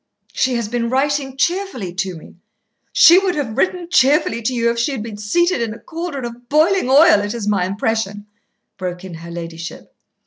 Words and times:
"She 0.33 0.55
has 0.55 0.67
been 0.67 0.89
writing 0.89 1.37
cheerfully 1.37 1.93
to 1.93 2.15
me" 2.15 2.37
"She 2.91 3.19
would 3.19 3.35
have 3.35 3.55
written 3.55 3.87
cheerfully 3.87 4.41
to 4.41 4.51
you 4.51 4.71
if 4.71 4.79
she 4.79 4.93
had 4.93 5.03
been 5.03 5.15
seated 5.17 5.61
in 5.61 5.75
a 5.75 5.79
cauldron 5.79 6.25
of 6.25 6.49
boiling 6.49 6.89
oil, 6.89 7.21
it 7.21 7.35
is 7.35 7.47
my 7.47 7.65
impression," 7.67 8.25
broke 8.79 9.03
in 9.05 9.13
her 9.13 9.29
ladyship. 9.29 9.95